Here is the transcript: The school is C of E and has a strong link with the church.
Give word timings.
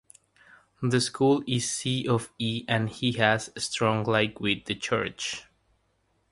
The 0.81 0.99
school 0.99 1.43
is 1.45 1.69
C 1.69 2.07
of 2.07 2.31
E 2.39 2.65
and 2.67 2.89
has 3.17 3.51
a 3.55 3.59
strong 3.59 4.03
link 4.03 4.39
with 4.39 4.65
the 4.65 4.73
church. 4.73 5.43